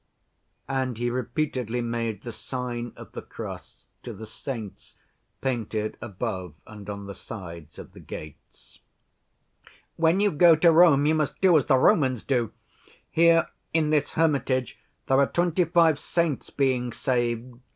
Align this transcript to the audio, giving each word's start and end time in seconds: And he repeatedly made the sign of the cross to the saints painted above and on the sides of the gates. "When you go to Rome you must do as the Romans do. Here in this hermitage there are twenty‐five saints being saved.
And 0.67 0.97
he 0.97 1.11
repeatedly 1.11 1.79
made 1.79 2.23
the 2.23 2.31
sign 2.31 2.91
of 2.95 3.11
the 3.11 3.21
cross 3.21 3.85
to 4.01 4.13
the 4.13 4.25
saints 4.25 4.95
painted 5.41 5.95
above 6.01 6.55
and 6.65 6.89
on 6.89 7.05
the 7.05 7.13
sides 7.13 7.77
of 7.77 7.91
the 7.91 7.99
gates. 7.99 8.79
"When 9.97 10.19
you 10.19 10.31
go 10.31 10.55
to 10.55 10.71
Rome 10.71 11.05
you 11.05 11.13
must 11.13 11.39
do 11.39 11.55
as 11.55 11.65
the 11.65 11.77
Romans 11.77 12.23
do. 12.23 12.51
Here 13.11 13.47
in 13.75 13.91
this 13.91 14.13
hermitage 14.13 14.79
there 15.05 15.19
are 15.19 15.27
twenty‐five 15.27 15.99
saints 15.99 16.49
being 16.49 16.91
saved. 16.93 17.59